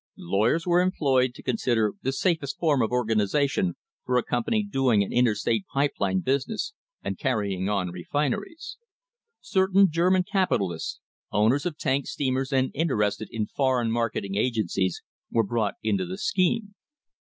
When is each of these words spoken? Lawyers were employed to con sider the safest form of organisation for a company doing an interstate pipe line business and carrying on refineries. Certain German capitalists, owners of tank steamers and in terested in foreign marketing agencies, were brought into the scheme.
Lawyers 0.17 0.65
were 0.65 0.81
employed 0.81 1.35
to 1.35 1.43
con 1.43 1.57
sider 1.57 1.93
the 2.01 2.11
safest 2.11 2.57
form 2.57 2.81
of 2.81 2.89
organisation 2.89 3.75
for 4.03 4.17
a 4.17 4.23
company 4.23 4.63
doing 4.63 5.03
an 5.03 5.13
interstate 5.13 5.63
pipe 5.71 5.91
line 5.99 6.21
business 6.21 6.73
and 7.03 7.19
carrying 7.19 7.69
on 7.69 7.91
refineries. 7.91 8.77
Certain 9.41 9.91
German 9.91 10.23
capitalists, 10.23 10.99
owners 11.31 11.67
of 11.67 11.77
tank 11.77 12.07
steamers 12.07 12.51
and 12.51 12.71
in 12.73 12.87
terested 12.87 13.27
in 13.29 13.45
foreign 13.45 13.91
marketing 13.91 14.33
agencies, 14.35 15.03
were 15.29 15.43
brought 15.45 15.75
into 15.83 16.07
the 16.07 16.17
scheme. 16.17 16.73